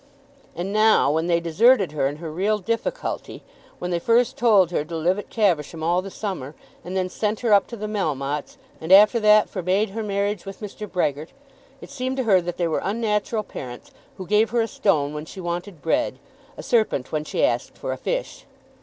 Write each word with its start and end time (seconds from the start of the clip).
And 0.55 0.73
now 0.73 1.11
when 1.11 1.27
they 1.27 1.39
deserted 1.39 1.91
her 1.91 2.07
in 2.07 2.15
her 2.15 2.31
real 2.31 2.57
difficulty, 2.57 3.43
when 3.77 3.91
they 3.91 3.99
first 3.99 4.35
told 4.35 4.71
her 4.71 4.83
to 4.83 4.95
live 4.97 5.19
at 5.19 5.29
Caversham 5.29 5.83
all 5.83 6.01
the 6.01 6.09
summer, 6.09 6.55
and 6.83 6.97
then 6.97 7.07
sent 7.07 7.41
her 7.41 7.53
up 7.53 7.67
to 7.67 7.77
the 7.77 7.85
Melmottes, 7.87 8.57
and 8.81 8.91
after 8.91 9.19
that 9.19 9.47
forbade 9.47 9.91
her 9.91 10.01
marriage 10.01 10.43
with 10.43 10.59
Mr. 10.59 10.91
Brehgert, 10.91 11.33
it 11.81 11.91
seemed 11.91 12.17
to 12.17 12.23
her 12.23 12.41
that 12.41 12.57
they 12.57 12.67
were 12.67 12.81
unnatural 12.83 13.43
parents 13.43 13.91
who 14.17 14.25
gave 14.25 14.49
her 14.49 14.61
a 14.61 14.67
stone 14.67 15.13
when 15.13 15.25
she 15.25 15.39
wanted 15.39 15.83
bread, 15.83 16.17
a 16.57 16.63
serpent 16.63 17.11
when 17.11 17.23
she 17.23 17.45
asked 17.45 17.77
for 17.77 17.91
a 17.91 17.97
fish. 17.97 18.47